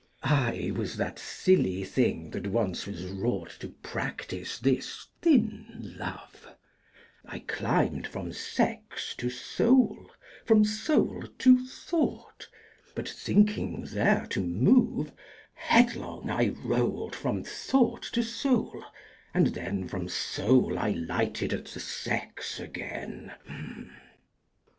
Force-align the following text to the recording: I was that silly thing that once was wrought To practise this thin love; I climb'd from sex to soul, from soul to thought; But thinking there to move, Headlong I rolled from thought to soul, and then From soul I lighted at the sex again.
I 0.23 0.71
was 0.75 0.97
that 0.97 1.19
silly 1.19 1.83
thing 1.83 2.31
that 2.31 2.47
once 2.47 2.87
was 2.87 3.03
wrought 3.03 3.55
To 3.59 3.67
practise 3.83 4.57
this 4.57 5.05
thin 5.21 5.95
love; 5.95 6.55
I 7.23 7.37
climb'd 7.45 8.07
from 8.07 8.33
sex 8.33 9.13
to 9.19 9.29
soul, 9.29 10.09
from 10.43 10.65
soul 10.65 11.25
to 11.37 11.67
thought; 11.67 12.47
But 12.95 13.07
thinking 13.09 13.83
there 13.91 14.25
to 14.31 14.39
move, 14.43 15.11
Headlong 15.53 16.31
I 16.31 16.49
rolled 16.63 17.13
from 17.15 17.43
thought 17.43 18.01
to 18.13 18.23
soul, 18.23 18.83
and 19.35 19.53
then 19.53 19.87
From 19.87 20.09
soul 20.09 20.79
I 20.79 20.93
lighted 20.93 21.53
at 21.53 21.65
the 21.65 21.79
sex 21.79 22.59
again. 22.59 23.33